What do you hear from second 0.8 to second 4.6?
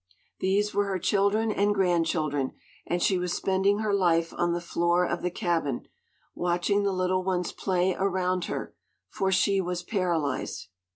her children and grandchildren, and she was spending her life on the